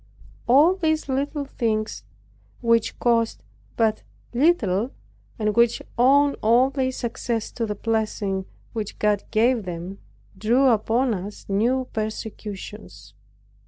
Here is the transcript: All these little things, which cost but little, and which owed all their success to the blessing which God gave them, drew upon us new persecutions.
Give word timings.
All 0.47 0.73
these 0.75 1.07
little 1.07 1.45
things, 1.45 2.03
which 2.59 2.97
cost 2.97 3.43
but 3.77 4.01
little, 4.33 4.89
and 5.37 5.55
which 5.55 5.79
owed 5.95 6.37
all 6.41 6.71
their 6.71 6.91
success 6.91 7.51
to 7.51 7.67
the 7.67 7.75
blessing 7.75 8.45
which 8.73 8.97
God 8.97 9.23
gave 9.29 9.61
them, 9.65 9.99
drew 10.35 10.65
upon 10.65 11.13
us 11.13 11.45
new 11.47 11.85
persecutions. 11.93 13.13